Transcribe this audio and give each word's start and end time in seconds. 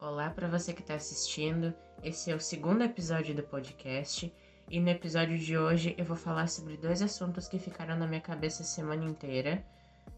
Olá 0.00 0.30
para 0.30 0.48
você 0.48 0.72
que 0.72 0.80
está 0.80 0.94
assistindo. 0.94 1.74
Esse 2.02 2.30
é 2.30 2.34
o 2.34 2.40
segundo 2.40 2.82
episódio 2.82 3.34
do 3.34 3.42
podcast 3.42 4.32
e 4.70 4.80
no 4.80 4.88
episódio 4.88 5.36
de 5.36 5.58
hoje 5.58 5.94
eu 5.98 6.06
vou 6.06 6.16
falar 6.16 6.48
sobre 6.48 6.78
dois 6.78 7.02
assuntos 7.02 7.46
que 7.46 7.58
ficaram 7.58 7.98
na 7.98 8.06
minha 8.06 8.20
cabeça 8.22 8.62
a 8.62 8.64
semana 8.64 9.04
inteira, 9.04 9.62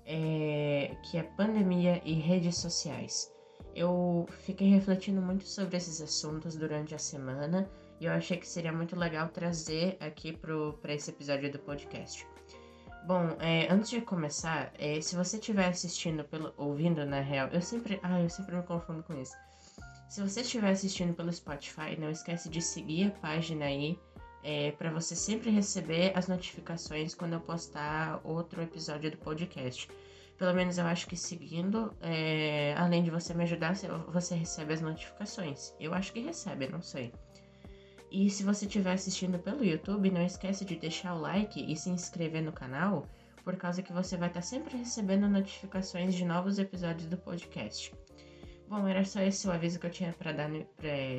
é... 0.07 0.95
que 1.03 1.19
é 1.19 1.25
pandemia 1.25 2.01
e 2.05 2.13
redes 2.13 2.59
sociais. 2.59 3.29
Eu 3.75 4.25
fiquei 4.45 4.69
refletindo 4.69 5.21
muito 5.21 5.49
sobre 5.49 5.77
esses 5.77 6.01
assuntos 6.01 6.55
durante 6.55 6.95
a 6.95 6.99
semana 6.99 7.69
e 7.99 8.05
eu 8.05 8.13
achei 8.13 8.37
que 8.37 8.47
seria 8.47 8.73
muito 8.73 8.95
legal 8.95 9.31
trazer 9.31 9.97
aqui 9.99 10.33
para 10.33 10.95
esse 10.95 11.11
episódio 11.11 11.51
do 11.51 11.59
podcast. 11.59 12.25
Bom, 13.05 13.37
é, 13.41 13.67
antes 13.69 13.91
de 13.91 14.01
começar, 14.01 14.73
é, 14.79 15.01
se 15.01 15.17
você 15.17 15.37
estiver 15.37 15.67
assistindo 15.67 16.23
pelo, 16.25 16.55
ouvindo 16.57 17.05
na 17.05 17.21
real, 17.21 17.49
eu 17.49 17.61
sempre, 17.61 17.99
ah, 18.03 18.21
eu 18.21 18.29
sempre 18.29 18.55
me 18.55 18.63
confundo 18.63 19.03
com 19.03 19.21
isso. 19.21 19.35
Se 20.09 20.21
você 20.21 20.43
estiver 20.43 20.71
assistindo 20.71 21.13
pelo 21.13 21.33
Spotify, 21.33 21.99
não 21.99 22.11
esquece 22.11 22.49
de 22.49 22.63
seguir 22.63 23.09
a 23.09 23.11
página 23.21 23.65
aí 23.65 23.99
é, 24.45 24.71
para 24.73 24.91
você 24.91 25.17
sempre 25.17 25.51
receber 25.51 26.13
as 26.15 26.29
notificações 26.29 27.15
quando 27.15 27.33
eu 27.33 27.41
postar 27.41 28.21
outro 28.23 28.63
episódio 28.63 29.11
do 29.11 29.17
podcast. 29.17 29.89
Pelo 30.39 30.55
menos 30.55 30.79
eu 30.79 30.85
acho 30.87 31.07
que 31.07 31.17
seguindo, 31.17 31.95
é, 32.01 32.75
além 32.77 33.03
de 33.03 33.11
você 33.11 33.35
me 33.35 33.45
ajudar, 33.45 33.75
você 34.09 34.35
recebe 34.35 34.73
as 34.73 34.81
notificações. 34.81 35.75
Eu 35.79 35.95
acho 35.95 36.13
que 36.13 36.21
recebe, 36.21 36.69
não 36.69 36.83
sei. 36.83 37.13
E 38.15 38.29
se 38.29 38.43
você 38.43 38.67
estiver 38.67 38.93
assistindo 38.93 39.39
pelo 39.39 39.65
YouTube, 39.65 40.11
não 40.11 40.23
esquece 40.23 40.67
de 40.67 40.77
deixar 40.77 41.15
o 41.15 41.21
like 41.23 41.73
e 41.73 41.75
se 41.75 41.89
inscrever 41.89 42.43
no 42.43 42.53
canal, 42.53 43.07
por 43.43 43.57
causa 43.57 43.83
que 43.83 43.91
você 43.91 44.19
vai 44.19 44.29
estar 44.29 44.43
sempre 44.43 44.77
recebendo 44.77 45.27
notificações 45.27 46.15
de 46.15 46.23
novos 46.23 46.59
episódios 46.59 47.09
do 47.09 47.17
podcast. 47.17 47.91
Bom, 48.69 48.87
era 48.87 49.03
só 49.03 49.23
esse 49.23 49.49
o 49.49 49.51
aviso 49.51 49.81
que 49.81 49.87
eu 49.87 49.91
tinha 49.91 50.13
para 50.13 50.31
dar 50.31 50.51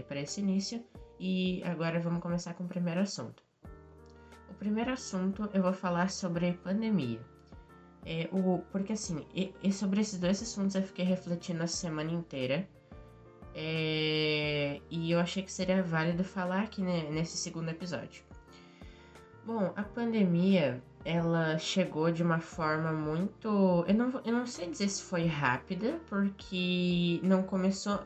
para 0.08 0.22
esse 0.22 0.40
início 0.40 0.86
e 1.20 1.64
agora 1.64 2.00
vamos 2.00 2.22
começar 2.22 2.54
com 2.54 2.66
o 2.66 2.68
primeiro 2.68 3.00
assunto. 3.00 3.44
O 4.52 4.54
primeiro 4.54 4.92
assunto 4.92 5.50
eu 5.52 5.64
vou 5.64 5.74
falar 5.74 6.12
sobre 6.12 6.54
pandemia. 6.54 7.20
É, 8.06 8.30
o, 8.32 8.60
porque 8.72 8.94
assim, 8.94 9.26
e, 9.34 9.52
e 9.64 9.72
sobre 9.72 10.02
esses 10.02 10.20
dois 10.20 10.40
assuntos 10.44 10.76
eu 10.76 10.84
fiquei 10.84 11.06
refletindo 11.06 11.64
a 11.64 11.68
semana 11.68 12.12
inteira. 12.12 12.70
É, 13.56 14.82
e 14.90 15.12
eu 15.12 15.20
achei 15.20 15.44
que 15.44 15.52
seria 15.52 15.84
válido 15.84 16.24
falar 16.24 16.62
aqui 16.62 16.82
né, 16.82 17.08
nesse 17.12 17.38
segundo 17.38 17.70
episódio. 17.70 18.24
Bom, 19.46 19.74
a 19.76 19.84
pandemia 19.84 20.82
ela 21.06 21.58
chegou 21.58 22.12
de 22.12 22.24
uma 22.24 22.40
forma 22.40 22.92
muito. 22.92 23.84
Eu 23.88 23.94
não, 23.94 24.22
eu 24.26 24.34
não 24.34 24.48
sei 24.48 24.70
dizer 24.70 24.88
se 24.90 25.04
foi 25.04 25.26
rápida, 25.26 26.00
porque 26.08 27.20
não 27.24 27.44
começou, 27.44 28.00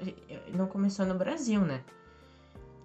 não 0.54 0.68
começou 0.68 1.06
no 1.06 1.16
Brasil, 1.16 1.62
né? 1.62 1.84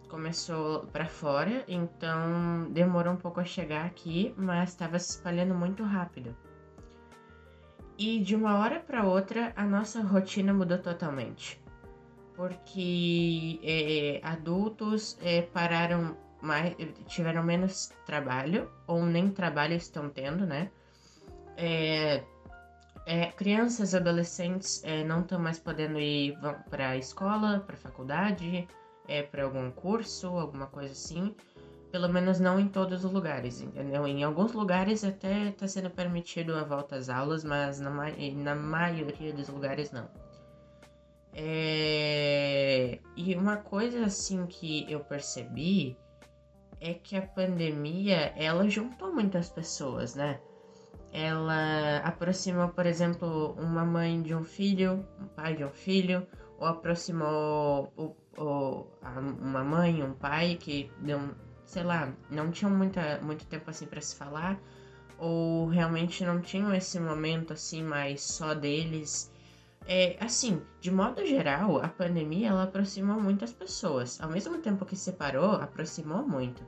Começou 0.08 0.80
para 0.88 1.06
fora, 1.06 1.64
então 1.66 2.70
demorou 2.70 3.14
um 3.14 3.16
pouco 3.16 3.40
a 3.40 3.44
chegar 3.44 3.86
aqui, 3.86 4.34
mas 4.36 4.68
estava 4.68 4.98
se 4.98 5.12
espalhando 5.12 5.54
muito 5.54 5.82
rápido. 5.82 6.36
E 7.98 8.20
de 8.20 8.36
uma 8.36 8.58
hora 8.58 8.80
para 8.80 9.04
outra, 9.04 9.52
a 9.56 9.64
nossa 9.64 10.02
rotina 10.02 10.52
mudou 10.52 10.76
totalmente 10.76 11.61
porque 12.34 13.60
é, 13.62 14.20
adultos 14.22 15.18
é, 15.22 15.42
pararam 15.42 16.16
mais, 16.40 16.74
tiveram 17.06 17.42
menos 17.42 17.92
trabalho 18.04 18.70
ou 18.86 19.04
nem 19.04 19.30
trabalho 19.30 19.74
estão 19.74 20.08
tendo, 20.08 20.46
né? 20.46 20.70
É, 21.56 22.22
crianças, 23.36 23.94
adolescentes 23.94 24.82
não 25.06 25.20
estão 25.20 25.38
mais 25.38 25.58
podendo 25.58 25.98
ir 25.98 26.38
para 26.70 26.90
a 26.90 26.96
escola, 26.96 27.60
para 27.60 27.74
a 27.74 27.78
faculdade, 27.78 28.66
para 29.30 29.42
algum 29.44 29.70
curso, 29.72 30.28
alguma 30.28 30.66
coisa 30.66 30.92
assim. 30.92 31.34
Pelo 31.90 32.08
menos 32.08 32.38
não 32.40 32.58
em 32.58 32.68
todos 32.68 33.04
os 33.04 33.12
lugares, 33.12 33.60
entendeu? 33.60 34.06
Em 34.06 34.22
alguns 34.22 34.52
lugares 34.52 35.04
até 35.04 35.48
está 35.48 35.66
sendo 35.66 35.90
permitido 35.90 36.54
a 36.54 36.62
volta 36.62 36.96
às 36.96 37.08
aulas, 37.08 37.44
mas 37.44 37.80
na, 37.80 37.90
na 37.90 38.54
maioria 38.54 39.32
dos 39.32 39.48
lugares 39.48 39.90
não. 39.90 40.08
É... 41.34 42.98
E 43.16 43.34
uma 43.34 43.56
coisa 43.56 44.04
assim 44.04 44.46
que 44.46 44.90
eu 44.90 45.00
percebi 45.00 45.96
é 46.80 46.94
que 46.94 47.16
a 47.16 47.22
pandemia 47.22 48.32
ela 48.36 48.68
juntou 48.68 49.12
muitas 49.12 49.48
pessoas, 49.48 50.14
né? 50.14 50.40
Ela 51.12 51.98
aproximou, 51.98 52.68
por 52.68 52.86
exemplo, 52.86 53.54
uma 53.58 53.84
mãe 53.84 54.20
de 54.22 54.34
um 54.34 54.42
filho, 54.42 55.06
um 55.20 55.26
pai 55.26 55.54
de 55.54 55.64
um 55.64 55.70
filho, 55.70 56.26
ou 56.58 56.66
aproximou 56.66 57.92
o, 57.96 58.16
o, 58.36 58.86
uma 59.40 59.62
mãe, 59.62 60.02
um 60.02 60.14
pai 60.14 60.56
que 60.58 60.90
não, 61.00 61.34
sei 61.66 61.82
lá, 61.82 62.12
não 62.30 62.50
tinham 62.50 62.74
muita, 62.74 63.20
muito 63.22 63.46
tempo 63.46 63.68
assim 63.70 63.86
para 63.86 64.00
se 64.00 64.16
falar, 64.16 64.58
ou 65.18 65.68
realmente 65.68 66.24
não 66.24 66.40
tinham 66.40 66.74
esse 66.74 66.98
momento 66.98 67.52
assim 67.52 67.82
mais 67.82 68.22
só 68.22 68.54
deles 68.54 69.30
é, 69.86 70.16
assim, 70.20 70.62
de 70.80 70.90
modo 70.90 71.24
geral, 71.26 71.78
a 71.78 71.88
pandemia 71.88 72.48
ela 72.48 72.64
aproximou 72.64 73.20
muitas 73.20 73.52
pessoas. 73.52 74.20
Ao 74.20 74.30
mesmo 74.30 74.58
tempo 74.58 74.84
que 74.84 74.96
separou, 74.96 75.52
aproximou 75.52 76.26
muito. 76.26 76.64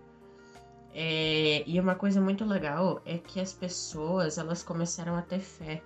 É, 0.92 1.64
e 1.66 1.78
uma 1.80 1.94
coisa 1.94 2.20
muito 2.20 2.44
legal 2.44 3.00
é 3.04 3.18
que 3.18 3.40
as 3.40 3.52
pessoas 3.52 4.38
elas 4.38 4.62
começaram 4.62 5.16
a 5.16 5.22
ter 5.22 5.40
fé. 5.40 5.82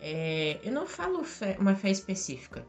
É, 0.00 0.60
eu 0.62 0.72
não 0.72 0.86
falo 0.86 1.24
fé, 1.24 1.56
uma 1.58 1.74
fé 1.74 1.90
específica. 1.90 2.64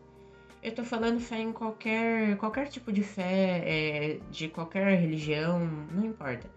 Eu 0.64 0.74
tô 0.74 0.84
falando 0.84 1.20
fé 1.20 1.40
em 1.40 1.52
qualquer, 1.52 2.38
qualquer 2.38 2.68
tipo 2.70 2.92
de 2.92 3.04
fé, 3.04 3.62
é, 3.66 4.20
de 4.32 4.48
qualquer 4.50 5.00
religião, 5.00 5.60
não 5.92 6.06
importa 6.06 6.50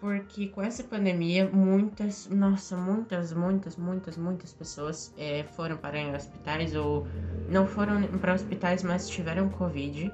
porque 0.00 0.48
com 0.48 0.62
essa 0.62 0.84
pandemia, 0.84 1.48
muitas, 1.48 2.28
nossa, 2.28 2.76
muitas, 2.76 3.32
muitas, 3.32 3.76
muitas, 3.76 4.16
muitas 4.16 4.52
pessoas 4.52 5.12
é, 5.16 5.42
foram 5.42 5.76
para 5.76 5.98
em 5.98 6.14
hospitais 6.14 6.74
ou 6.74 7.06
não 7.48 7.66
foram 7.66 8.02
para 8.18 8.34
hospitais, 8.34 8.82
mas 8.82 9.08
tiveram 9.08 9.48
Covid. 9.48 10.12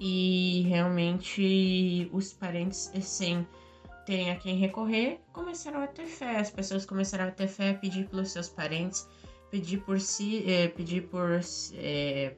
E 0.00 0.64
realmente 0.66 2.10
os 2.12 2.32
parentes, 2.32 2.90
sem 3.00 3.46
terem 4.04 4.32
a 4.32 4.36
quem 4.36 4.56
recorrer, 4.56 5.20
começaram 5.32 5.80
a 5.80 5.86
ter 5.86 6.06
fé. 6.06 6.40
As 6.40 6.50
pessoas 6.50 6.84
começaram 6.84 7.28
a 7.28 7.30
ter 7.30 7.46
fé, 7.46 7.74
pedir 7.74 8.08
pelos 8.08 8.32
seus 8.32 8.48
parentes, 8.48 9.08
pedir 9.52 9.78
por 9.82 10.00
si, 10.00 10.42
é, 10.50 10.66
pedir 10.66 11.02
por, 11.02 11.40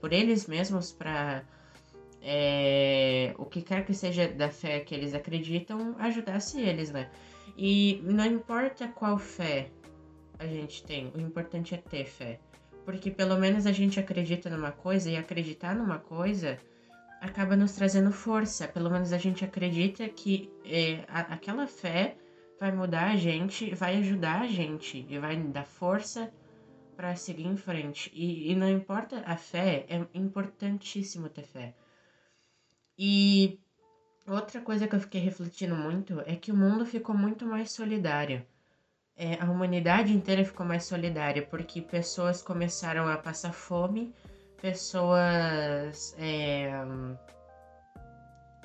por 0.02 0.12
eles 0.12 0.46
mesmos 0.46 0.92
para 0.92 1.44
é, 2.26 3.34
o 3.36 3.44
que 3.44 3.60
quer 3.60 3.84
que 3.84 3.92
seja 3.92 4.26
da 4.26 4.48
fé 4.48 4.80
que 4.80 4.94
eles 4.94 5.14
acreditam, 5.14 5.94
ajudasse 5.98 6.58
eles, 6.58 6.90
né? 6.90 7.10
E 7.56 8.00
não 8.02 8.24
importa 8.24 8.88
qual 8.88 9.18
fé 9.18 9.70
a 10.38 10.46
gente 10.46 10.82
tem, 10.82 11.12
o 11.14 11.20
importante 11.20 11.74
é 11.74 11.78
ter 11.78 12.06
fé. 12.06 12.40
Porque 12.84 13.10
pelo 13.10 13.38
menos 13.38 13.66
a 13.66 13.72
gente 13.72 14.00
acredita 14.00 14.48
numa 14.48 14.72
coisa 14.72 15.10
e 15.10 15.16
acreditar 15.16 15.76
numa 15.76 15.98
coisa 15.98 16.58
acaba 17.20 17.56
nos 17.56 17.72
trazendo 17.72 18.10
força. 18.10 18.66
Pelo 18.68 18.90
menos 18.90 19.12
a 19.12 19.18
gente 19.18 19.44
acredita 19.44 20.08
que 20.08 20.50
é, 20.64 21.04
a, 21.08 21.20
aquela 21.34 21.66
fé 21.66 22.16
vai 22.58 22.72
mudar 22.72 23.10
a 23.10 23.16
gente, 23.16 23.74
vai 23.74 23.96
ajudar 23.98 24.42
a 24.42 24.46
gente 24.46 25.06
e 25.08 25.18
vai 25.18 25.36
dar 25.36 25.66
força 25.66 26.32
para 26.96 27.14
seguir 27.16 27.46
em 27.46 27.56
frente. 27.56 28.10
E, 28.14 28.50
e 28.50 28.54
não 28.54 28.68
importa 28.68 29.22
a 29.26 29.36
fé, 29.36 29.84
é 29.88 30.06
importantíssimo 30.14 31.28
ter 31.28 31.44
fé. 31.44 31.74
E 32.98 33.58
outra 34.26 34.60
coisa 34.60 34.86
que 34.86 34.94
eu 34.94 35.00
fiquei 35.00 35.20
refletindo 35.20 35.74
muito 35.74 36.20
é 36.20 36.36
que 36.36 36.52
o 36.52 36.56
mundo 36.56 36.86
ficou 36.86 37.16
muito 37.16 37.46
mais 37.46 37.72
solidário. 37.72 38.44
É, 39.16 39.40
a 39.40 39.44
humanidade 39.44 40.12
inteira 40.12 40.44
ficou 40.44 40.66
mais 40.66 40.84
solidária, 40.84 41.46
porque 41.46 41.80
pessoas 41.80 42.42
começaram 42.42 43.08
a 43.08 43.16
passar 43.16 43.52
fome, 43.52 44.12
pessoas 44.60 46.14
é, 46.18 46.70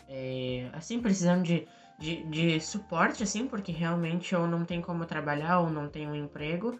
é, 0.07 0.69
assim 0.73 0.99
precisando 0.99 1.43
de, 1.43 1.67
de, 1.99 2.23
de 2.25 2.59
suporte, 2.59 3.21
assim, 3.21 3.47
porque 3.47 3.71
realmente 3.71 4.35
ou 4.35 4.47
não 4.47 4.65
tem 4.65 4.81
como 4.81 5.05
trabalhar 5.05 5.59
ou 5.59 5.69
não 5.69 5.87
tem 5.87 6.07
um 6.07 6.15
emprego 6.15 6.79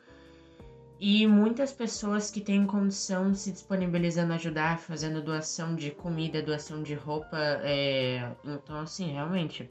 e 1.00 1.25
muitas 1.25 1.72
pessoas 1.72 2.30
que 2.30 2.42
têm 2.42 2.66
condição 2.66 3.34
se 3.34 3.54
disponibilizando 3.54 4.34
a 4.34 4.36
ajudar, 4.36 4.80
fazendo 4.80 5.22
doação 5.22 5.74
de 5.74 5.92
comida, 5.92 6.42
doação 6.42 6.84
de 6.84 6.94
roupa. 6.94 7.38
É... 7.63 8.30
Então, 8.44 8.81
assim, 8.81 9.13
realmente, 9.13 9.69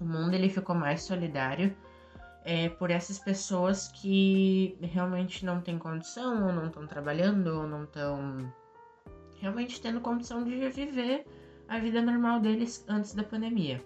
o 0.00 0.04
mundo 0.04 0.34
ele 0.34 0.48
ficou 0.48 0.74
mais 0.74 1.02
solidário 1.02 1.76
é, 2.44 2.68
por 2.70 2.90
essas 2.90 3.20
pessoas 3.20 3.88
que 3.88 4.76
realmente 4.82 5.44
não 5.44 5.60
têm 5.60 5.78
condição, 5.78 6.46
ou 6.46 6.52
não 6.52 6.66
estão 6.66 6.86
trabalhando, 6.88 7.48
ou 7.48 7.66
não 7.66 7.84
estão 7.84 8.52
realmente 9.40 9.80
tendo 9.80 10.00
condição 10.00 10.42
de 10.42 10.68
viver 10.70 11.24
a 11.68 11.78
vida 11.78 12.02
normal 12.02 12.40
deles 12.40 12.84
antes 12.88 13.14
da 13.14 13.22
pandemia. 13.22 13.80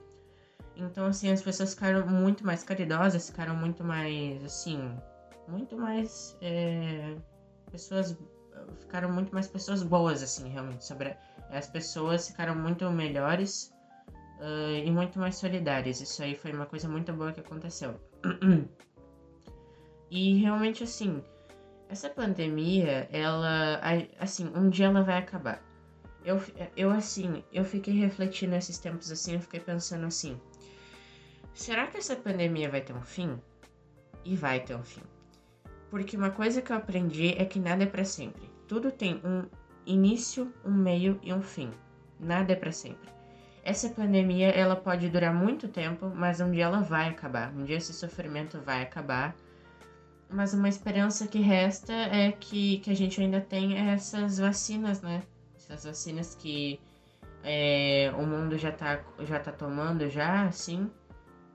Então, 0.74 1.04
assim, 1.04 1.30
as 1.30 1.42
pessoas 1.42 1.74
ficaram 1.74 2.06
muito 2.06 2.46
mais 2.46 2.62
caridosas, 2.62 3.28
ficaram 3.28 3.54
muito 3.54 3.84
mais, 3.84 4.42
assim, 4.42 4.96
muito 5.48 5.76
mais 5.76 6.36
é, 6.40 7.16
pessoas 7.70 8.16
ficaram 8.80 9.10
muito 9.10 9.32
mais 9.32 9.46
pessoas 9.46 9.82
boas, 9.82 10.22
assim, 10.22 10.48
realmente. 10.48 10.84
Sobre 10.84 11.16
as 11.50 11.66
pessoas 11.66 12.28
ficaram 12.28 12.54
muito 12.54 12.88
melhores 12.90 13.72
uh, 14.38 14.76
e 14.84 14.90
muito 14.90 15.18
mais 15.18 15.36
solidárias. 15.36 16.00
Isso 16.00 16.22
aí 16.22 16.34
foi 16.34 16.52
uma 16.52 16.66
coisa 16.66 16.88
muito 16.88 17.12
boa 17.12 17.32
que 17.32 17.40
aconteceu. 17.40 18.00
e 20.10 20.38
realmente, 20.38 20.84
assim, 20.84 21.22
essa 21.88 22.08
pandemia, 22.08 23.08
ela, 23.12 23.80
assim, 24.18 24.50
um 24.54 24.68
dia 24.68 24.86
ela 24.86 25.02
vai 25.02 25.18
acabar. 25.18 25.62
Eu, 26.24 26.40
eu, 26.76 26.90
assim, 26.90 27.42
eu 27.52 27.64
fiquei 27.64 27.94
refletindo 27.94 28.54
esses 28.54 28.78
tempos 28.78 29.10
assim, 29.10 29.34
eu 29.34 29.40
fiquei 29.40 29.58
pensando 29.58 30.06
assim: 30.06 30.40
será 31.52 31.88
que 31.88 31.96
essa 31.96 32.14
pandemia 32.14 32.70
vai 32.70 32.80
ter 32.80 32.94
um 32.94 33.02
fim? 33.02 33.40
E 34.24 34.36
vai 34.36 34.60
ter 34.60 34.76
um 34.76 34.84
fim. 34.84 35.02
Porque 35.92 36.16
uma 36.16 36.30
coisa 36.30 36.62
que 36.62 36.72
eu 36.72 36.76
aprendi 36.76 37.34
é 37.36 37.44
que 37.44 37.60
nada 37.60 37.82
é 37.82 37.86
para 37.86 38.02
sempre. 38.02 38.50
Tudo 38.66 38.90
tem 38.90 39.20
um 39.22 39.44
início, 39.84 40.50
um 40.64 40.72
meio 40.72 41.20
e 41.22 41.34
um 41.34 41.42
fim. 41.42 41.70
Nada 42.18 42.54
é 42.54 42.56
para 42.56 42.72
sempre. 42.72 43.10
Essa 43.62 43.90
pandemia, 43.90 44.48
ela 44.48 44.74
pode 44.74 45.10
durar 45.10 45.34
muito 45.34 45.68
tempo, 45.68 46.10
mas 46.14 46.40
um 46.40 46.50
dia 46.50 46.64
ela 46.64 46.80
vai 46.80 47.10
acabar. 47.10 47.52
Um 47.52 47.64
dia 47.64 47.76
esse 47.76 47.92
sofrimento 47.92 48.58
vai 48.60 48.82
acabar 48.82 49.36
mas 50.32 50.54
uma 50.54 50.68
esperança 50.68 51.26
que 51.26 51.40
resta 51.40 51.92
é 51.92 52.32
que, 52.32 52.78
que 52.78 52.90
a 52.90 52.94
gente 52.94 53.20
ainda 53.20 53.40
tem 53.40 53.76
essas 53.90 54.38
vacinas, 54.38 55.02
né? 55.02 55.22
Essas 55.54 55.84
vacinas 55.84 56.34
que 56.34 56.80
é, 57.44 58.10
o 58.16 58.26
mundo 58.26 58.56
já 58.56 58.72
tá, 58.72 59.00
já 59.20 59.38
tá 59.38 59.52
tomando 59.52 60.08
já, 60.08 60.46
assim. 60.46 60.90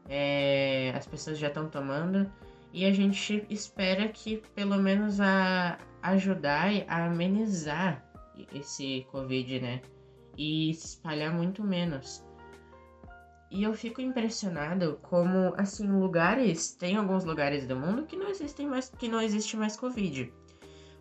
É, 0.07 0.93
as 0.95 1.07
pessoas 1.07 1.39
já 1.39 1.47
estão 1.47 1.67
tomando. 1.67 2.31
E 2.73 2.85
a 2.85 2.91
gente 2.91 3.45
espera 3.49 4.07
que 4.07 4.37
pelo 4.53 4.77
menos 4.77 5.19
a 5.19 5.77
ajudar 6.01 6.69
a 6.87 7.05
amenizar 7.05 8.03
esse 8.53 9.05
Covid, 9.11 9.59
né? 9.59 9.81
E 10.37 10.73
se 10.73 10.87
espalhar 10.87 11.33
muito 11.33 11.63
menos. 11.63 12.23
E 13.49 13.63
eu 13.63 13.73
fico 13.73 14.01
impressionado 14.01 14.99
como, 15.03 15.53
assim, 15.57 15.87
lugares, 15.87 16.73
tem 16.73 16.97
alguns 16.97 17.23
lugares 17.23 17.65
do 17.65 17.75
mundo 17.75 18.05
que 18.05 18.17
não 18.17 18.27
existem 18.27 18.67
mais, 18.67 18.89
que 18.89 19.07
não 19.07 19.21
existe 19.21 19.55
mais 19.55 19.77
Covid. 19.77 20.31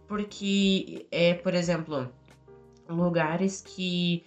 Porque, 0.06 1.06
é, 1.10 1.34
por 1.34 1.54
exemplo, 1.54 2.08
lugares 2.88 3.62
que 3.62 4.24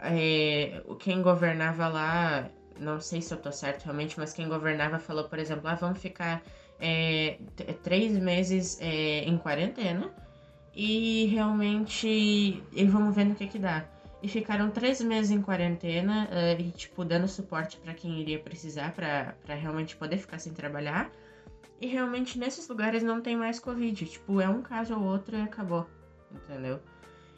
é, 0.00 0.82
quem 0.98 1.22
governava 1.22 1.88
lá, 1.88 2.50
não 2.80 2.98
sei 3.00 3.20
se 3.20 3.34
eu 3.34 3.38
tô 3.38 3.52
certo 3.52 3.84
realmente, 3.84 4.18
mas 4.18 4.32
quem 4.32 4.48
governava 4.48 4.98
falou, 4.98 5.28
por 5.28 5.38
exemplo, 5.38 5.68
ah, 5.68 5.74
vamos 5.74 5.98
ficar 5.98 6.42
é, 6.80 7.38
três 7.82 8.18
meses 8.18 8.78
é, 8.80 9.24
em 9.24 9.38
quarentena 9.38 10.10
e 10.74 11.26
realmente 11.26 12.08
e 12.72 12.84
vamos 12.86 13.14
ver 13.14 13.24
no 13.24 13.34
que 13.34 13.46
que 13.46 13.58
dá 13.58 13.86
e 14.22 14.28
ficaram 14.28 14.70
três 14.70 15.00
meses 15.00 15.32
em 15.32 15.42
quarentena 15.42 16.28
uh, 16.30 16.60
e, 16.60 16.70
tipo, 16.70 17.04
dando 17.04 17.26
suporte 17.26 17.76
para 17.78 17.92
quem 17.92 18.20
iria 18.20 18.38
precisar 18.38 18.92
para 18.92 19.34
realmente 19.54 19.96
poder 19.96 20.16
ficar 20.16 20.38
sem 20.38 20.52
trabalhar. 20.52 21.10
E 21.80 21.88
realmente 21.88 22.38
nesses 22.38 22.68
lugares 22.68 23.02
não 23.02 23.20
tem 23.20 23.36
mais 23.36 23.58
Covid. 23.58 24.06
Tipo, 24.06 24.40
é 24.40 24.48
um 24.48 24.62
caso 24.62 24.94
ou 24.94 25.02
outro 25.02 25.36
e 25.36 25.42
acabou. 25.42 25.88
Entendeu? 26.30 26.80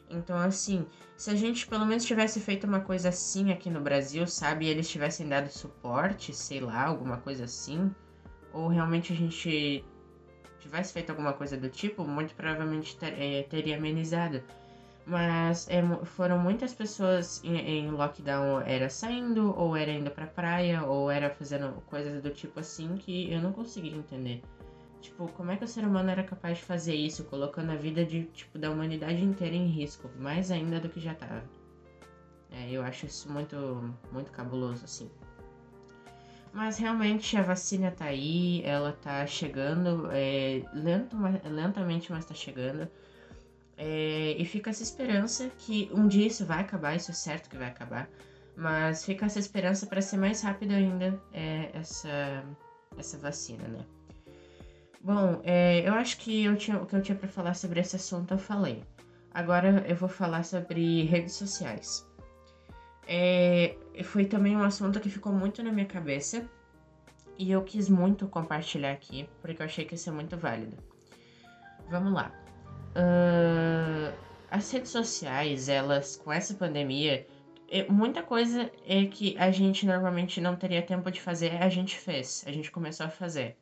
Então, 0.07 0.37
assim, 0.37 0.85
se 1.17 1.31
a 1.31 1.35
gente 1.35 1.65
pelo 1.65 1.87
menos 1.87 2.05
tivesse 2.05 2.39
feito 2.39 2.67
uma 2.67 2.79
coisa 2.79 3.09
assim 3.09 3.51
aqui 3.51 3.71
no 3.71 3.81
Brasil, 3.81 4.27
sabe? 4.27 4.65
E 4.65 4.69
eles 4.69 4.87
tivessem 4.87 5.27
dado 5.27 5.49
suporte, 5.49 6.31
sei 6.35 6.59
lá, 6.59 6.85
alguma 6.85 7.17
coisa 7.17 7.45
assim. 7.45 7.91
Ou 8.55 8.69
realmente 8.69 9.11
a 9.11 9.15
gente 9.15 9.83
tivesse 10.59 10.93
feito 10.93 11.09
alguma 11.09 11.33
coisa 11.33 11.57
do 11.57 11.69
tipo, 11.69 12.05
muito 12.05 12.33
provavelmente 12.35 12.97
ter, 12.97 13.13
é, 13.19 13.43
teria 13.43 13.77
amenizado. 13.77 14.41
Mas 15.05 15.67
é, 15.69 15.83
foram 16.05 16.39
muitas 16.39 16.73
pessoas 16.73 17.43
em, 17.43 17.57
em, 17.57 17.91
lockdown, 17.91 18.61
era 18.61 18.89
saindo, 18.89 19.53
ou 19.55 19.75
era 19.75 19.91
indo 19.91 20.09
pra 20.09 20.25
praia, 20.25 20.83
ou 20.83 21.11
era 21.11 21.29
fazendo 21.29 21.73
coisas 21.87 22.23
do 22.23 22.31
tipo 22.31 22.59
assim 22.59 22.95
que 22.95 23.31
eu 23.31 23.41
não 23.41 23.51
conseguia 23.51 23.95
entender. 23.95 24.41
Tipo, 25.01 25.27
como 25.33 25.51
é 25.51 25.57
que 25.57 25.65
o 25.65 25.67
ser 25.67 25.85
humano 25.85 26.09
era 26.09 26.23
capaz 26.23 26.57
de 26.57 26.63
fazer 26.63 26.95
isso, 26.95 27.25
colocando 27.25 27.71
a 27.71 27.75
vida 27.75 28.03
de, 28.03 28.23
tipo, 28.23 28.57
da 28.57 28.71
humanidade 28.71 29.23
inteira 29.23 29.55
em 29.55 29.67
risco, 29.67 30.09
mais 30.17 30.49
ainda 30.49 30.79
do 30.79 30.89
que 30.89 30.99
já 30.99 31.13
tava. 31.13 31.43
É, 32.51 32.71
eu 32.71 32.81
acho 32.81 33.05
isso 33.05 33.31
muito, 33.31 33.93
muito 34.11 34.31
cabuloso, 34.31 34.85
assim. 34.85 35.11
Mas 36.55 36.77
realmente 36.77 37.35
a 37.35 37.41
vacina 37.41 37.91
tá 37.91 38.05
aí, 38.05 38.61
ela 38.63 38.93
tá 38.93 39.27
chegando, 39.27 40.09
é, 40.09 40.63
lento, 40.73 41.17
lentamente, 41.43 42.09
mas 42.09 42.23
tá 42.23 42.33
chegando. 42.33 42.87
É, 43.75 44.37
e 44.37 44.45
fica 44.45 44.69
essa 44.69 44.81
esperança 44.81 45.51
que 45.57 45.89
um 45.93 46.07
dia 46.07 46.25
isso 46.25 46.45
vai 46.45 46.61
acabar, 46.61 46.95
isso 46.95 47.11
é 47.11 47.13
certo 47.13 47.49
que 47.49 47.57
vai 47.57 47.67
acabar, 47.67 48.09
mas 48.55 49.03
fica 49.03 49.25
essa 49.25 49.37
esperança 49.37 49.85
para 49.85 50.01
ser 50.01 50.15
mais 50.15 50.41
rápido 50.41 50.71
ainda 50.71 51.21
é, 51.33 51.71
essa, 51.73 52.45
essa 52.97 53.17
vacina, 53.17 53.67
né? 53.67 53.85
Bom, 55.01 55.41
é, 55.43 55.85
eu 55.85 55.93
acho 55.93 56.15
que 56.15 56.45
eu 56.45 56.55
tinha, 56.55 56.77
o 56.81 56.85
que 56.85 56.95
eu 56.95 57.01
tinha 57.01 57.17
para 57.17 57.27
falar 57.27 57.53
sobre 57.53 57.81
esse 57.81 57.97
assunto 57.97 58.33
eu 58.33 58.37
falei. 58.37 58.81
Agora 59.33 59.85
eu 59.89 59.95
vou 59.97 60.07
falar 60.07 60.45
sobre 60.45 61.03
redes 61.03 61.33
sociais. 61.33 62.07
É, 63.07 63.75
foi 64.03 64.25
também 64.25 64.55
um 64.55 64.63
assunto 64.63 64.99
que 64.99 65.09
ficou 65.09 65.31
muito 65.31 65.61
na 65.61 65.71
minha 65.71 65.85
cabeça 65.85 66.49
e 67.37 67.51
eu 67.51 67.63
quis 67.63 67.87
muito 67.87 68.27
compartilhar 68.27 68.91
aqui 68.91 69.29
porque 69.41 69.61
eu 69.61 69.65
achei 69.65 69.85
que 69.85 69.93
ia 69.93 69.97
ser 69.97 70.11
muito 70.11 70.37
válido. 70.37 70.77
Vamos 71.89 72.13
lá. 72.13 72.31
Uh, 72.95 74.15
as 74.49 74.71
redes 74.71 74.91
sociais, 74.91 75.69
elas, 75.69 76.15
com 76.15 76.31
essa 76.31 76.53
pandemia, 76.53 77.27
é, 77.69 77.83
muita 77.89 78.23
coisa 78.23 78.71
é 78.85 79.05
que 79.05 79.35
a 79.37 79.51
gente 79.51 79.85
normalmente 79.85 80.39
não 80.39 80.55
teria 80.55 80.81
tempo 80.81 81.11
de 81.11 81.21
fazer, 81.21 81.61
a 81.61 81.69
gente 81.69 81.97
fez, 81.97 82.43
a 82.47 82.51
gente 82.51 82.71
começou 82.71 83.05
a 83.05 83.09
fazer. 83.09 83.57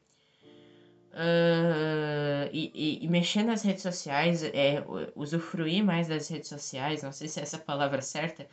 Uh, 1.13 2.49
e, 2.51 2.71
e, 2.73 3.05
e, 3.05 3.07
mexer 3.07 3.43
nas 3.43 3.61
redes 3.61 3.83
sociais, 3.83 4.43
é, 4.43 4.83
usufruir 5.15 5.83
mais 5.83 6.07
das 6.07 6.27
redes 6.27 6.49
sociais, 6.49 7.03
não 7.03 7.11
sei 7.11 7.27
se 7.27 7.39
é 7.39 7.43
essa 7.43 7.57
palavra 7.59 8.01
certa, 8.01 8.47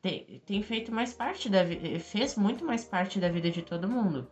tem, 0.00 0.40
tem 0.46 0.62
feito 0.62 0.92
mais 0.92 1.12
parte 1.12 1.48
da 1.48 1.64
fez 2.00 2.36
muito 2.36 2.64
mais 2.64 2.84
parte 2.84 3.18
da 3.18 3.28
vida 3.28 3.50
de 3.50 3.62
todo 3.62 3.88
mundo. 3.88 4.28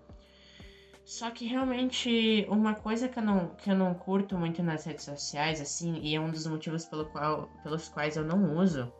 Só 1.05 1.31
que 1.31 1.47
realmente 1.47 2.45
uma 2.49 2.75
coisa 2.75 3.09
que 3.09 3.19
eu 3.19 3.23
não, 3.23 3.49
que 3.51 3.71
eu 3.71 3.77
não 3.77 3.95
curto 3.95 4.37
muito 4.37 4.61
nas 4.61 4.85
redes 4.85 5.05
sociais, 5.05 5.61
assim, 5.61 6.01
e 6.03 6.17
é 6.17 6.21
um 6.21 6.31
dos 6.31 6.47
motivos 6.49 6.85
pelo 6.85 7.05
qual, 7.07 7.49
pelos 7.63 7.89
quais 7.89 8.17
eu 8.17 8.25
não 8.25 8.57
uso. 8.57 8.93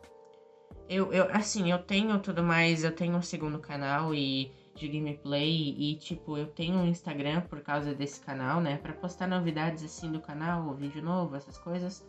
Eu, 0.87 1.11
eu, 1.11 1.27
assim, 1.35 1.69
eu 1.69 1.79
tenho 1.79 2.17
tudo 2.19 2.41
mais, 2.41 2.85
eu 2.85 2.95
tenho 2.95 3.17
um 3.17 3.21
segundo 3.21 3.59
canal 3.59 4.15
e 4.15 4.53
de 4.73 4.87
gameplay 4.87 5.75
e 5.77 5.95
tipo, 5.97 6.37
eu 6.37 6.47
tenho 6.47 6.77
um 6.77 6.87
Instagram 6.87 7.41
por 7.41 7.59
causa 7.61 7.93
desse 7.93 8.21
canal, 8.21 8.61
né, 8.61 8.77
para 8.77 8.93
postar 8.93 9.27
novidades 9.27 9.83
assim 9.83 10.09
do 10.09 10.21
canal, 10.21 10.73
vídeo 10.75 11.01
novo, 11.01 11.35
essas 11.35 11.57
coisas. 11.57 12.07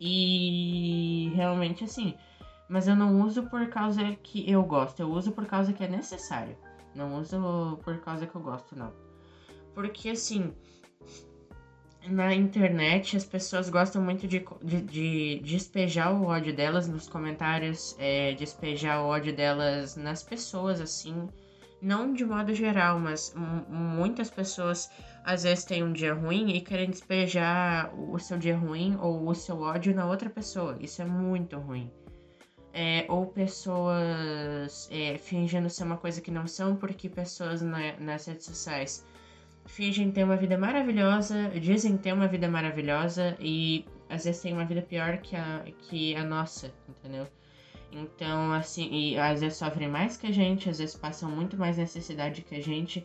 E 0.00 1.30
realmente 1.34 1.84
assim, 1.84 2.14
mas 2.68 2.88
eu 2.88 2.96
não 2.96 3.20
uso 3.20 3.42
por 3.44 3.66
causa 3.68 4.16
que 4.22 4.50
eu 4.50 4.62
gosto, 4.62 5.00
eu 5.00 5.10
uso 5.10 5.32
por 5.32 5.44
causa 5.44 5.72
que 5.72 5.84
é 5.84 5.88
necessário. 5.88 6.56
Não 6.94 7.18
uso 7.18 7.78
por 7.84 7.98
causa 7.98 8.26
que 8.26 8.34
eu 8.34 8.40
gosto, 8.40 8.74
não. 8.74 8.92
Porque 9.74 10.10
assim, 10.10 10.52
na 12.08 12.34
internet 12.34 13.16
as 13.16 13.24
pessoas 13.24 13.68
gostam 13.68 14.02
muito 14.02 14.26
de, 14.26 14.44
de, 14.62 14.80
de 14.82 15.40
despejar 15.44 16.14
o 16.14 16.24
ódio 16.24 16.54
delas 16.54 16.88
nos 16.88 17.08
comentários, 17.08 17.94
é, 17.98 18.32
despejar 18.32 19.02
o 19.02 19.08
ódio 19.08 19.34
delas 19.34 19.96
nas 19.96 20.22
pessoas, 20.22 20.80
assim. 20.80 21.28
Não 21.82 22.12
de 22.12 22.24
modo 22.24 22.54
geral, 22.54 22.98
mas 22.98 23.34
muitas 23.68 24.28
pessoas 24.30 24.90
às 25.24 25.42
vezes 25.42 25.64
têm 25.64 25.82
um 25.84 25.92
dia 25.92 26.14
ruim 26.14 26.50
e 26.50 26.60
querem 26.60 26.90
despejar 26.90 27.92
o 27.94 28.18
seu 28.18 28.38
dia 28.38 28.56
ruim 28.56 28.96
ou 29.00 29.28
o 29.28 29.34
seu 29.34 29.60
ódio 29.60 29.94
na 29.94 30.06
outra 30.06 30.30
pessoa. 30.30 30.76
Isso 30.80 31.02
é 31.02 31.04
muito 31.04 31.58
ruim 31.58 31.90
é, 32.72 33.04
ou 33.08 33.26
pessoas 33.26 34.88
é, 34.90 35.18
fingindo 35.18 35.68
ser 35.68 35.84
uma 35.84 35.96
coisa 35.96 36.20
que 36.20 36.30
não 36.30 36.46
são, 36.46 36.76
porque 36.76 37.08
pessoas 37.08 37.62
na, 37.62 37.96
nas 37.98 38.26
redes 38.26 38.46
sociais 38.46 39.06
fingem 39.66 40.10
ter 40.10 40.24
uma 40.24 40.36
vida 40.36 40.56
maravilhosa, 40.56 41.50
dizem 41.60 41.96
ter 41.96 42.12
uma 42.12 42.28
vida 42.28 42.48
maravilhosa 42.48 43.36
e 43.40 43.84
às 44.08 44.24
vezes 44.24 44.42
têm 44.42 44.52
uma 44.52 44.64
vida 44.64 44.82
pior 44.82 45.18
que 45.18 45.36
a, 45.36 45.64
que 45.78 46.16
a 46.16 46.24
nossa, 46.24 46.72
entendeu? 46.88 47.26
Então, 47.92 48.52
assim, 48.52 48.88
e 48.92 49.18
às 49.18 49.40
vezes 49.40 49.58
sofrem 49.58 49.88
mais 49.88 50.16
que 50.16 50.28
a 50.28 50.32
gente, 50.32 50.70
às 50.70 50.78
vezes 50.78 50.94
passam 50.94 51.30
muito 51.30 51.56
mais 51.56 51.76
necessidade 51.76 52.42
que 52.42 52.54
a 52.54 52.62
gente 52.62 53.04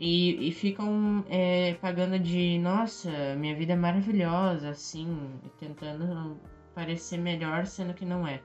e, 0.00 0.48
e 0.48 0.50
ficam 0.50 1.22
é, 1.28 1.74
pagando 1.74 2.18
de, 2.18 2.58
nossa, 2.58 3.36
minha 3.36 3.54
vida 3.54 3.74
é 3.74 3.76
maravilhosa, 3.76 4.70
assim, 4.70 5.38
tentando 5.58 6.40
parecer 6.74 7.18
melhor, 7.18 7.66
sendo 7.66 7.92
que 7.92 8.06
não 8.06 8.26
é. 8.26 8.40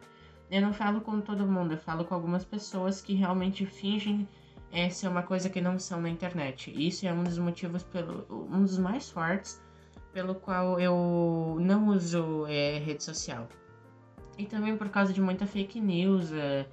Eu 0.51 0.61
não 0.61 0.73
falo 0.73 0.99
com 0.99 1.21
todo 1.21 1.47
mundo, 1.47 1.71
eu 1.71 1.77
falo 1.77 2.03
com 2.03 2.13
algumas 2.13 2.43
pessoas 2.43 3.01
que 3.01 3.13
realmente 3.13 3.65
fingem 3.65 4.27
é, 4.69 4.89
ser 4.89 5.07
uma 5.07 5.23
coisa 5.23 5.49
que 5.49 5.61
não 5.61 5.79
são 5.79 6.01
na 6.01 6.09
internet. 6.09 6.73
E 6.75 6.89
isso 6.89 7.07
é 7.07 7.13
um 7.13 7.23
dos 7.23 7.37
motivos, 7.37 7.83
pelo, 7.83 8.27
um 8.51 8.61
dos 8.61 8.77
mais 8.77 9.09
fortes 9.09 9.63
pelo 10.11 10.35
qual 10.35 10.77
eu 10.77 11.57
não 11.61 11.87
uso 11.87 12.45
é, 12.47 12.79
rede 12.79 13.01
social. 13.01 13.47
E 14.37 14.45
também 14.45 14.75
por 14.75 14.89
causa 14.89 15.13
de 15.13 15.21
muita 15.21 15.47
fake 15.47 15.79
news, 15.79 16.33
é, 16.33 16.65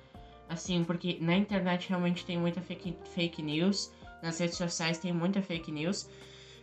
assim, 0.49 0.83
porque 0.83 1.19
na 1.21 1.37
internet 1.37 1.89
realmente 1.89 2.27
tem 2.27 2.37
muita 2.37 2.61
fake, 2.61 2.97
fake 3.15 3.41
news, 3.43 3.93
nas 4.23 4.39
redes 4.39 4.57
sociais 4.57 4.99
tem 4.99 5.13
muita 5.13 5.43
fake 5.43 5.73
news. 5.73 6.09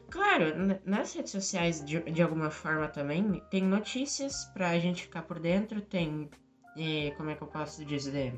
Claro, 0.10 0.46
nas 0.86 1.14
redes 1.14 1.32
sociais, 1.32 1.86
de, 1.86 2.00
de 2.00 2.22
alguma 2.22 2.50
forma 2.50 2.88
também, 2.88 3.44
tem 3.52 3.64
notícias 3.64 4.46
pra 4.54 4.80
gente 4.80 5.04
ficar 5.04 5.22
por 5.22 5.40
dentro, 5.40 5.82
tem. 5.82 6.30
É, 6.76 7.12
como 7.12 7.30
é 7.30 7.36
que 7.36 7.44
eu 7.44 7.48
posso 7.48 7.86
dizer? 7.86 8.34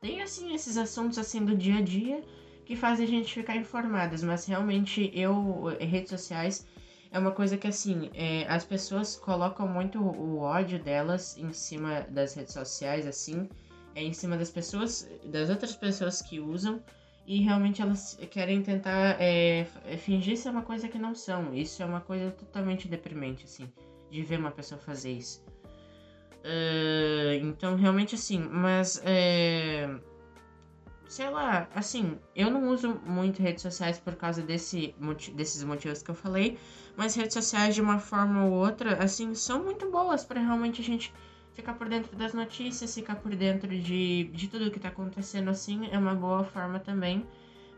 Tem, 0.00 0.20
assim, 0.20 0.52
esses 0.52 0.76
assuntos, 0.76 1.16
assim, 1.16 1.44
do 1.44 1.56
dia 1.56 1.76
a 1.76 1.80
dia 1.80 2.24
que 2.64 2.74
fazem 2.74 3.06
a 3.06 3.08
gente 3.08 3.32
ficar 3.32 3.54
informadas, 3.54 4.22
mas 4.22 4.44
realmente 4.46 5.10
eu, 5.14 5.66
redes 5.78 6.10
sociais, 6.10 6.66
é 7.10 7.18
uma 7.18 7.30
coisa 7.30 7.56
que, 7.56 7.68
assim, 7.68 8.10
é, 8.14 8.44
as 8.48 8.64
pessoas 8.64 9.14
colocam 9.16 9.68
muito 9.68 10.00
o 10.00 10.38
ódio 10.38 10.82
delas 10.82 11.36
em 11.36 11.52
cima 11.52 12.00
das 12.08 12.34
redes 12.34 12.54
sociais, 12.54 13.06
assim, 13.06 13.48
é 13.94 14.02
em 14.02 14.12
cima 14.12 14.36
das 14.36 14.50
pessoas, 14.50 15.08
das 15.24 15.50
outras 15.50 15.76
pessoas 15.76 16.20
que 16.20 16.40
usam, 16.40 16.82
e 17.26 17.40
realmente 17.40 17.80
elas 17.80 18.18
querem 18.30 18.62
tentar 18.62 19.16
é, 19.20 19.66
é, 19.86 19.96
fingir 19.96 20.36
ser 20.36 20.50
uma 20.50 20.62
coisa 20.62 20.88
que 20.88 20.98
não 20.98 21.14
são. 21.14 21.54
Isso 21.54 21.82
é 21.82 21.86
uma 21.86 22.00
coisa 22.00 22.30
totalmente 22.30 22.88
deprimente, 22.88 23.44
assim, 23.44 23.70
de 24.10 24.22
ver 24.22 24.38
uma 24.38 24.50
pessoa 24.50 24.80
fazer 24.80 25.12
isso. 25.12 25.44
Uh, 26.44 27.34
então, 27.42 27.76
realmente, 27.76 28.16
assim, 28.16 28.38
mas 28.38 29.00
é 29.04 29.88
sei 31.12 31.28
lá, 31.28 31.68
assim, 31.74 32.18
eu 32.34 32.50
não 32.50 32.70
uso 32.70 32.98
muito 33.04 33.42
redes 33.42 33.60
sociais 33.60 34.00
por 34.00 34.16
causa 34.16 34.40
desse, 34.40 34.94
desses 35.34 35.62
motivos 35.62 36.02
que 36.02 36.10
eu 36.10 36.14
falei, 36.14 36.58
mas 36.96 37.14
redes 37.14 37.34
sociais 37.34 37.74
de 37.74 37.82
uma 37.82 37.98
forma 37.98 38.46
ou 38.46 38.52
outra, 38.52 38.94
assim, 38.94 39.34
são 39.34 39.62
muito 39.62 39.90
boas 39.90 40.24
para 40.24 40.40
realmente 40.40 40.80
a 40.80 40.84
gente 40.84 41.12
ficar 41.54 41.74
por 41.74 41.88
dentro 41.88 42.16
das 42.16 42.34
notícias, 42.34 42.94
ficar 42.94 43.16
por 43.16 43.34
dentro 43.34 43.68
de, 43.68 44.24
de 44.24 44.48
tudo 44.48 44.70
que 44.70 44.80
tá 44.80 44.88
acontecendo, 44.88 45.50
assim, 45.50 45.88
é 45.90 45.98
uma 45.98 46.14
boa 46.14 46.44
forma 46.44 46.78
também. 46.78 47.26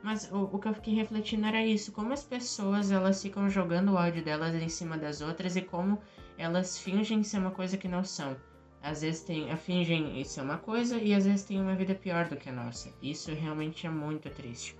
Mas 0.02 0.30
o, 0.30 0.42
o 0.52 0.58
que 0.58 0.68
eu 0.68 0.74
fiquei 0.74 0.94
refletindo 0.94 1.46
era 1.46 1.64
isso, 1.64 1.92
como 1.92 2.12
as 2.12 2.22
pessoas, 2.22 2.90
elas 2.90 3.22
ficam 3.22 3.48
jogando 3.48 3.92
o 3.92 3.98
áudio 3.98 4.22
delas 4.22 4.54
em 4.54 4.68
cima 4.68 4.98
das 4.98 5.20
outras 5.20 5.56
e 5.56 5.62
como 5.62 6.00
elas 6.36 6.78
fingem 6.78 7.22
ser 7.22 7.38
uma 7.38 7.50
coisa 7.50 7.76
que 7.76 7.88
não 7.88 8.04
são 8.04 8.36
às 8.84 9.00
vezes 9.00 9.22
tem, 9.22 9.56
fingem 9.56 10.22
é 10.22 10.42
uma 10.42 10.58
coisa 10.58 10.98
e 10.98 11.14
às 11.14 11.24
vezes 11.24 11.42
tem 11.42 11.58
uma 11.58 11.74
vida 11.74 11.94
pior 11.94 12.28
do 12.28 12.36
que 12.36 12.50
a 12.50 12.52
nossa. 12.52 12.92
Isso 13.02 13.32
realmente 13.32 13.86
é 13.86 13.90
muito 13.90 14.28
triste. 14.28 14.76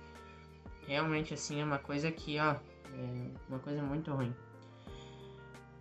Realmente 0.87 1.33
assim 1.33 1.59
é 1.59 1.65
uma 1.65 1.79
coisa 1.79 2.11
que, 2.11 2.39
ó, 2.39 2.51
é 2.51 3.31
uma 3.49 3.57
coisa 3.57 3.81
muito 3.81 4.13
ruim. 4.13 4.31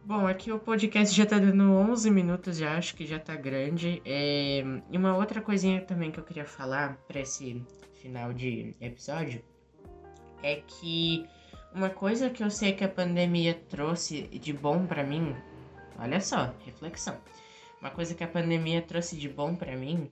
Bom, 0.04 0.26
aqui 0.26 0.52
o 0.52 0.58
podcast 0.58 1.14
já 1.14 1.24
tá 1.24 1.38
dando 1.38 1.72
11 1.72 2.10
minutos, 2.10 2.58
já 2.58 2.76
acho 2.76 2.94
que 2.94 3.06
já 3.06 3.18
tá 3.18 3.34
grande. 3.34 4.02
É... 4.04 4.62
E 4.90 4.96
uma 4.96 5.16
outra 5.16 5.40
coisinha 5.40 5.80
também 5.80 6.10
que 6.10 6.18
eu 6.18 6.24
queria 6.24 6.44
falar 6.44 6.96
para 7.08 7.20
esse 7.20 7.64
final 8.02 8.32
de 8.32 8.74
episódio 8.80 9.42
é 10.42 10.62
que 10.66 11.26
uma 11.74 11.90
coisa 11.90 12.30
que 12.30 12.44
eu 12.44 12.50
sei 12.50 12.72
que 12.72 12.84
a 12.84 12.88
pandemia 12.88 13.54
trouxe 13.54 14.22
de 14.22 14.52
bom 14.52 14.86
para 14.86 15.02
mim, 15.02 15.34
olha 15.98 16.20
só, 16.20 16.54
reflexão 16.64 17.18
uma 17.84 17.90
coisa 17.90 18.14
que 18.14 18.24
a 18.24 18.28
pandemia 18.28 18.80
trouxe 18.80 19.14
de 19.14 19.28
bom 19.28 19.54
para 19.54 19.76
mim 19.76 20.10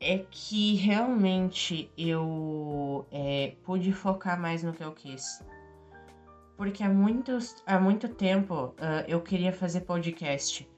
é 0.00 0.24
que 0.28 0.74
realmente 0.74 1.88
eu 1.96 3.06
é, 3.12 3.54
pude 3.62 3.92
focar 3.92 4.40
mais 4.40 4.64
no 4.64 4.72
que 4.72 4.82
eu 4.82 4.90
quis. 4.90 5.40
Porque 6.56 6.82
há, 6.82 6.88
muitos, 6.88 7.56
há 7.66 7.78
muito 7.80 8.08
tempo 8.08 8.74
uh, 8.78 9.04
eu 9.08 9.20
queria 9.20 9.52
fazer 9.52 9.80
podcast. 9.80 10.68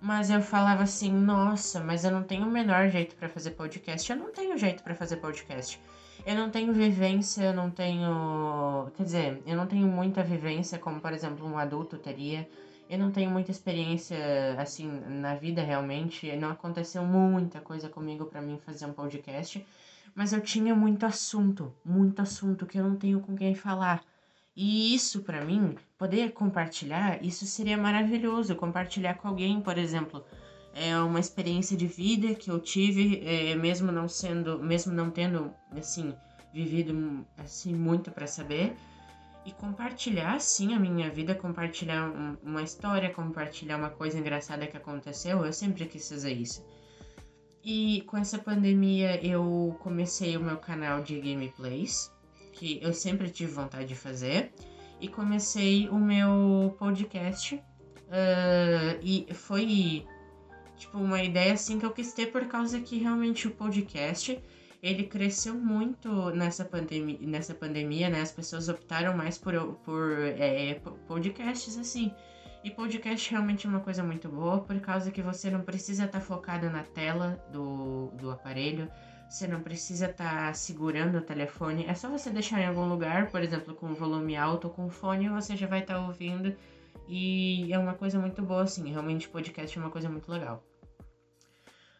Mas 0.00 0.28
eu 0.28 0.40
falava 0.40 0.82
assim, 0.82 1.10
nossa, 1.10 1.80
mas 1.82 2.04
eu 2.04 2.10
não 2.10 2.22
tenho 2.22 2.46
o 2.46 2.50
menor 2.50 2.88
jeito 2.88 3.16
para 3.16 3.28
fazer 3.28 3.52
podcast. 3.52 4.10
Eu 4.10 4.18
não 4.18 4.30
tenho 4.30 4.56
jeito 4.58 4.82
para 4.82 4.94
fazer 4.94 5.16
podcast. 5.16 5.80
Eu 6.26 6.34
não 6.34 6.50
tenho 6.50 6.72
vivência, 6.72 7.42
eu 7.44 7.54
não 7.54 7.70
tenho. 7.70 8.90
Quer 8.96 9.02
dizer, 9.02 9.42
eu 9.46 9.56
não 9.56 9.66
tenho 9.66 9.86
muita 9.86 10.22
vivência 10.22 10.78
como, 10.78 11.00
por 11.00 11.12
exemplo, 11.12 11.46
um 11.46 11.58
adulto 11.58 11.98
teria. 11.98 12.48
Eu 12.88 12.98
não 12.98 13.10
tenho 13.10 13.30
muita 13.30 13.50
experiência 13.50 14.16
assim 14.58 14.86
na 15.08 15.34
vida 15.34 15.62
realmente, 15.62 16.34
não 16.36 16.50
aconteceu 16.50 17.02
muita 17.02 17.60
coisa 17.60 17.88
comigo 17.88 18.26
para 18.26 18.42
mim 18.42 18.58
fazer 18.58 18.84
um 18.86 18.92
podcast, 18.92 19.66
mas 20.14 20.32
eu 20.32 20.40
tinha 20.40 20.74
muito 20.74 21.06
assunto, 21.06 21.74
muito 21.84 22.20
assunto 22.20 22.66
que 22.66 22.78
eu 22.78 22.84
não 22.84 22.96
tenho 22.96 23.20
com 23.20 23.34
quem 23.34 23.54
falar. 23.54 24.02
E 24.56 24.94
isso 24.94 25.22
para 25.22 25.44
mim, 25.44 25.74
poder 25.98 26.32
compartilhar, 26.32 27.24
isso 27.24 27.44
seria 27.44 27.76
maravilhoso, 27.76 28.54
compartilhar 28.54 29.14
com 29.14 29.26
alguém, 29.26 29.60
por 29.60 29.76
exemplo, 29.76 30.24
é 30.74 30.96
uma 30.98 31.20
experiência 31.20 31.76
de 31.76 31.86
vida 31.86 32.34
que 32.34 32.50
eu 32.50 32.60
tive, 32.60 33.20
é, 33.24 33.54
mesmo 33.54 33.90
não 33.90 34.08
sendo, 34.08 34.58
mesmo 34.62 34.92
não 34.92 35.10
tendo 35.10 35.52
assim 35.76 36.14
vivido 36.52 37.26
assim 37.36 37.74
muito 37.74 38.12
para 38.12 38.26
saber, 38.28 38.76
e 39.44 39.52
compartilhar 39.52 40.40
sim 40.40 40.72
a 40.72 40.78
minha 40.78 41.10
vida, 41.10 41.34
compartilhar 41.34 42.08
um, 42.08 42.36
uma 42.42 42.62
história, 42.62 43.12
compartilhar 43.12 43.76
uma 43.76 43.90
coisa 43.90 44.18
engraçada 44.18 44.66
que 44.66 44.76
aconteceu. 44.76 45.44
Eu 45.44 45.52
sempre 45.52 45.84
quis 45.84 46.08
fazer 46.08 46.32
isso. 46.32 46.64
E 47.62 48.02
com 48.02 48.16
essa 48.16 48.38
pandemia 48.38 49.24
eu 49.24 49.76
comecei 49.80 50.36
o 50.36 50.40
meu 50.40 50.56
canal 50.56 51.02
de 51.02 51.20
gameplays, 51.20 52.10
que 52.54 52.78
eu 52.82 52.92
sempre 52.92 53.28
tive 53.30 53.52
vontade 53.52 53.86
de 53.86 53.94
fazer, 53.94 54.52
e 55.00 55.08
comecei 55.08 55.88
o 55.88 55.96
meu 55.96 56.74
podcast. 56.78 57.56
Uh, 57.56 58.98
e 59.02 59.26
foi 59.32 60.06
tipo 60.76 60.98
uma 60.98 61.22
ideia 61.22 61.52
assim 61.52 61.78
que 61.78 61.86
eu 61.86 61.90
quis 61.90 62.12
ter 62.12 62.26
por 62.26 62.46
causa 62.46 62.80
que 62.80 62.98
realmente 62.98 63.48
o 63.48 63.50
podcast 63.50 64.40
ele 64.82 65.04
cresceu 65.04 65.54
muito 65.54 66.30
nessa 66.30 66.64
pandemia, 66.64 67.18
nessa 67.22 67.54
pandemia, 67.54 68.10
né? 68.10 68.20
As 68.20 68.30
pessoas 68.30 68.68
optaram 68.68 69.16
mais 69.16 69.38
por, 69.38 69.54
por 69.84 70.18
é, 70.20 70.78
podcasts 71.08 71.78
assim. 71.78 72.12
E 72.62 72.70
podcast 72.70 73.30
realmente 73.30 73.66
é 73.66 73.70
uma 73.70 73.80
coisa 73.80 74.02
muito 74.02 74.28
boa, 74.28 74.60
por 74.60 74.78
causa 74.80 75.10
que 75.10 75.22
você 75.22 75.50
não 75.50 75.62
precisa 75.62 76.04
estar 76.04 76.18
tá 76.18 76.24
focado 76.24 76.68
na 76.70 76.82
tela 76.82 77.42
do, 77.50 78.10
do 78.14 78.30
aparelho, 78.30 78.90
você 79.34 79.48
não 79.48 79.60
precisa 79.60 80.06
estar 80.06 80.46
tá 80.46 80.54
segurando 80.54 81.18
o 81.18 81.20
telefone, 81.20 81.86
é 81.86 81.94
só 81.94 82.08
você 82.08 82.30
deixar 82.30 82.60
em 82.60 82.66
algum 82.66 82.88
lugar, 82.88 83.32
por 83.32 83.42
exemplo, 83.42 83.74
com 83.74 83.92
volume 83.92 84.36
alto 84.36 84.68
ou 84.68 84.72
com 84.72 84.88
fone, 84.88 85.28
você 85.28 85.56
já 85.56 85.66
vai 85.66 85.80
estar 85.80 85.94
tá 85.94 86.06
ouvindo. 86.06 86.54
E 87.08 87.72
é 87.72 87.78
uma 87.78 87.94
coisa 87.94 88.16
muito 88.16 88.42
boa, 88.42 88.62
assim, 88.62 88.88
realmente 88.92 89.28
podcast 89.28 89.76
é 89.76 89.80
uma 89.80 89.90
coisa 89.90 90.08
muito 90.08 90.30
legal. 90.30 90.62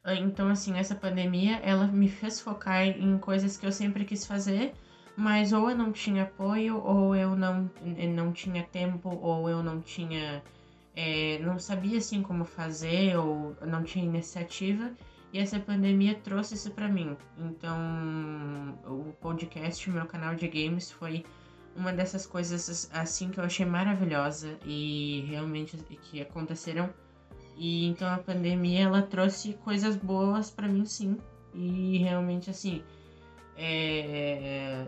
Então, 0.06 0.48
assim, 0.48 0.78
essa 0.78 0.94
pandemia, 0.94 1.56
ela 1.56 1.88
me 1.88 2.08
fez 2.08 2.40
focar 2.40 2.86
em 2.86 3.18
coisas 3.18 3.56
que 3.56 3.66
eu 3.66 3.72
sempre 3.72 4.04
quis 4.04 4.24
fazer, 4.24 4.72
mas 5.16 5.52
ou 5.52 5.68
eu 5.68 5.76
não 5.76 5.90
tinha 5.90 6.22
apoio, 6.22 6.80
ou 6.84 7.16
eu 7.16 7.34
não, 7.34 7.68
não 8.14 8.32
tinha 8.32 8.62
tempo, 8.62 9.08
ou 9.08 9.50
eu 9.50 9.60
não 9.60 9.80
tinha. 9.80 10.40
É, 10.94 11.40
não 11.40 11.58
sabia 11.58 11.98
assim 11.98 12.22
como 12.22 12.44
fazer, 12.44 13.16
ou 13.16 13.56
não 13.66 13.82
tinha 13.82 14.04
iniciativa. 14.04 14.92
E 15.34 15.38
essa 15.40 15.58
pandemia 15.58 16.14
trouxe 16.14 16.54
isso 16.54 16.70
para 16.70 16.86
mim. 16.86 17.16
Então, 17.36 17.76
o 18.86 19.12
podcast, 19.20 19.90
meu 19.90 20.06
canal 20.06 20.36
de 20.36 20.46
games, 20.46 20.92
foi 20.92 21.24
uma 21.74 21.92
dessas 21.92 22.24
coisas 22.24 22.88
assim 22.94 23.30
que 23.30 23.40
eu 23.40 23.44
achei 23.44 23.66
maravilhosa 23.66 24.56
e 24.64 25.24
realmente 25.28 25.76
que 25.76 26.22
aconteceram 26.22 26.88
e 27.56 27.86
então 27.86 28.08
a 28.08 28.18
pandemia 28.18 28.84
ela 28.84 29.02
trouxe 29.02 29.54
coisas 29.54 29.96
boas 29.96 30.50
para 30.50 30.68
mim 30.68 30.84
sim. 30.84 31.18
E 31.52 31.98
realmente 31.98 32.48
assim, 32.50 32.84
é, 33.56 34.86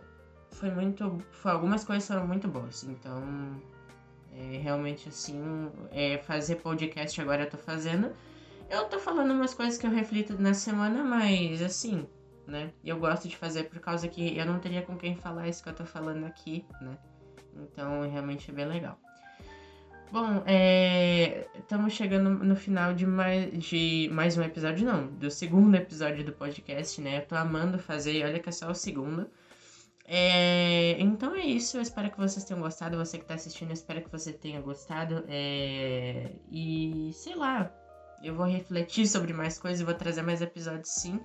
foi 0.52 0.70
muito, 0.70 1.18
foi, 1.32 1.50
algumas 1.50 1.82
coisas 1.82 2.06
foram 2.06 2.24
muito 2.24 2.46
boas. 2.46 2.84
Então, 2.84 3.60
é, 4.32 4.58
realmente 4.58 5.08
assim, 5.08 5.72
é, 5.90 6.18
fazer 6.18 6.56
podcast 6.62 7.20
agora 7.20 7.42
eu 7.42 7.50
tô 7.50 7.58
fazendo. 7.58 8.12
Eu 8.68 8.84
tô 8.86 8.98
falando 8.98 9.32
umas 9.32 9.54
coisas 9.54 9.78
que 9.78 9.86
eu 9.86 9.90
reflito 9.90 10.40
na 10.40 10.52
semana, 10.52 11.04
mas 11.04 11.62
assim, 11.62 12.06
né? 12.46 12.72
Eu 12.84 12.98
gosto 12.98 13.28
de 13.28 13.36
fazer 13.36 13.64
por 13.64 13.78
causa 13.78 14.08
que 14.08 14.36
eu 14.36 14.44
não 14.44 14.58
teria 14.58 14.82
com 14.82 14.96
quem 14.96 15.16
falar 15.16 15.48
isso 15.48 15.62
que 15.62 15.68
eu 15.68 15.74
tô 15.74 15.84
falando 15.84 16.24
aqui, 16.26 16.64
né? 16.80 16.98
Então, 17.54 18.08
realmente 18.10 18.50
é 18.50 18.54
bem 18.54 18.66
legal. 18.66 18.98
Bom, 20.12 20.44
estamos 21.58 21.92
é, 21.92 21.96
chegando 21.96 22.30
no 22.30 22.54
final 22.54 22.94
de 22.94 23.04
mais, 23.06 23.50
de 23.58 24.08
mais 24.12 24.38
um 24.38 24.42
episódio, 24.42 24.86
não, 24.86 25.08
do 25.08 25.30
segundo 25.30 25.74
episódio 25.76 26.24
do 26.24 26.32
podcast, 26.32 27.00
né? 27.00 27.18
Eu 27.18 27.26
tô 27.26 27.34
amando 27.34 27.78
fazer, 27.78 28.24
olha 28.24 28.38
que 28.38 28.48
é 28.48 28.52
só 28.52 28.70
o 28.70 28.74
segundo. 28.74 29.28
É, 30.04 30.96
então 31.00 31.34
é 31.34 31.44
isso, 31.44 31.76
eu 31.76 31.82
espero 31.82 32.10
que 32.10 32.18
vocês 32.18 32.44
tenham 32.44 32.62
gostado. 32.62 32.96
Você 32.96 33.18
que 33.18 33.24
tá 33.24 33.34
assistindo, 33.34 33.70
eu 33.70 33.74
espero 33.74 34.02
que 34.02 34.10
você 34.10 34.32
tenha 34.32 34.60
gostado. 34.60 35.24
É, 35.28 36.30
e 36.50 37.10
sei 37.12 37.34
lá, 37.34 37.72
eu 38.22 38.34
vou 38.34 38.46
refletir 38.46 39.06
sobre 39.06 39.32
mais 39.32 39.58
coisas, 39.58 39.82
vou 39.82 39.94
trazer 39.94 40.22
mais 40.22 40.40
episódios 40.40 40.90
sim. 40.90 41.20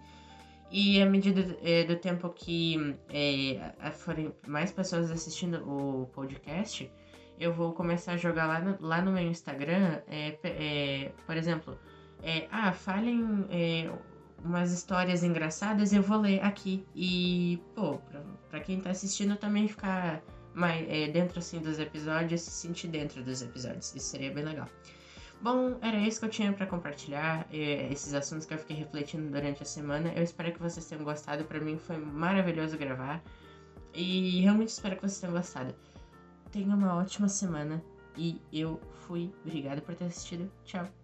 E 0.71 1.01
à 1.01 1.05
medida 1.05 1.57
é, 1.61 1.83
do 1.83 1.97
tempo 1.97 2.29
que 2.29 2.95
é, 3.09 3.91
forem 3.91 4.33
mais 4.47 4.71
pessoas 4.71 5.11
assistindo 5.11 5.57
o 5.67 6.05
podcast, 6.07 6.89
eu 7.37 7.53
vou 7.53 7.73
começar 7.73 8.13
a 8.13 8.17
jogar 8.17 8.45
lá 8.45 8.61
no, 8.61 8.77
lá 8.79 9.01
no 9.01 9.11
meu 9.11 9.23
Instagram, 9.23 9.99
é, 10.07 11.11
por 11.25 11.35
exemplo, 11.35 11.77
ah, 12.51 12.71
falem 12.71 13.49
umas 14.45 14.71
histórias 14.71 15.23
engraçadas, 15.23 15.91
eu 15.91 16.01
vou 16.01 16.21
ler 16.21 16.41
aqui. 16.41 16.85
E, 16.95 17.61
pô, 17.75 17.97
pra, 17.97 18.21
pra 18.49 18.59
quem 18.61 18.79
tá 18.79 18.91
assistindo 18.91 19.35
também 19.35 19.67
ficar 19.67 20.21
mais, 20.53 20.87
dentro 21.11 21.39
assim 21.39 21.59
dos 21.59 21.79
episódios, 21.79 22.41
se 22.41 22.51
sentir 22.51 22.87
dentro 22.87 23.21
dos 23.23 23.41
episódios. 23.41 23.93
Isso 23.93 24.07
seria 24.07 24.31
bem 24.31 24.45
legal. 24.45 24.67
Bom, 25.41 25.75
era 25.81 25.97
isso 25.97 26.19
que 26.19 26.25
eu 26.27 26.29
tinha 26.29 26.53
para 26.53 26.67
compartilhar, 26.67 27.47
esses 27.51 28.13
assuntos 28.13 28.45
que 28.45 28.53
eu 28.53 28.59
fiquei 28.59 28.75
refletindo 28.75 29.31
durante 29.31 29.63
a 29.63 29.65
semana. 29.65 30.13
Eu 30.15 30.23
espero 30.23 30.51
que 30.51 30.59
vocês 30.59 30.85
tenham 30.85 31.03
gostado. 31.03 31.43
Para 31.45 31.59
mim 31.59 31.79
foi 31.79 31.97
maravilhoso 31.97 32.77
gravar. 32.77 33.23
E 33.93 34.39
realmente 34.41 34.69
espero 34.69 34.95
que 34.95 35.01
vocês 35.01 35.19
tenham 35.19 35.33
gostado. 35.33 35.73
Tenha 36.51 36.75
uma 36.75 36.95
ótima 36.95 37.27
semana 37.27 37.83
e 38.15 38.39
eu 38.53 38.79
fui. 39.07 39.33
Obrigada 39.43 39.81
por 39.81 39.95
ter 39.95 40.05
assistido. 40.05 40.51
Tchau. 40.63 41.00